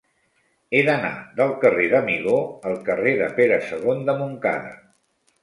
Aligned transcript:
He 0.77 0.79
d'anar 0.85 1.11
del 1.39 1.53
carrer 1.63 1.85
d'Amigó 1.91 2.33
al 2.71 2.81
carrer 2.89 3.15
de 3.21 3.29
Pere 3.41 3.61
II 3.69 4.03
de 4.11 4.19
Montcada. 4.25 4.75